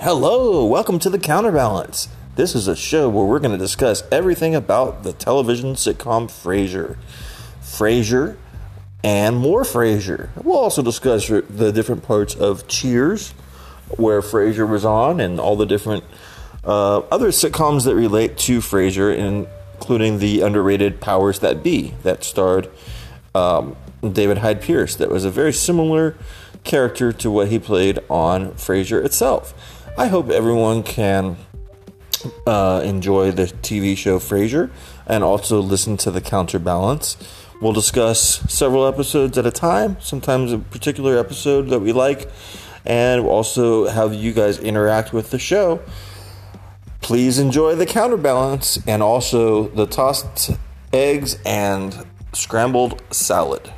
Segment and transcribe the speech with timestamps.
[0.00, 2.08] Hello, welcome to the Counterbalance.
[2.36, 6.96] This is a show where we're going to discuss everything about the television sitcom Frasier.
[7.60, 8.36] Frasier
[9.02, 10.28] and more Frasier.
[10.42, 13.32] We'll also discuss the different parts of Cheers,
[13.96, 16.04] where Frasier was on, and all the different
[16.64, 22.70] uh, other sitcoms that relate to Frasier, including the underrated Powers That Be that starred
[23.34, 24.94] um, David Hyde Pierce.
[24.94, 26.14] That was a very similar
[26.64, 29.54] character to what he played on Frasier itself.
[29.96, 31.36] I hope everyone can
[32.46, 34.70] uh, enjoy the TV show Frasier
[35.06, 37.16] and also listen to the counterbalance.
[37.60, 42.30] We'll discuss several episodes at a time, sometimes a particular episode that we like,
[42.84, 45.82] and we'll also have you guys interact with the show.
[47.00, 50.52] Please enjoy the counterbalance and also the tossed
[50.92, 53.72] eggs and scrambled salad.